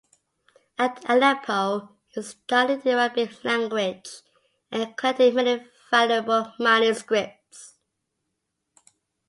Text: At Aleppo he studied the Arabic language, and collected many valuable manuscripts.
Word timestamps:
At 0.79 1.03
Aleppo 1.07 1.89
he 2.07 2.23
studied 2.23 2.81
the 2.81 2.93
Arabic 2.93 3.43
language, 3.43 4.09
and 4.71 4.97
collected 4.97 5.35
many 5.35 5.63
valuable 5.91 6.53
manuscripts. 6.57 7.75